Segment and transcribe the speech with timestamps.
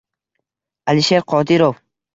[0.95, 1.81] Alisher Qodirov: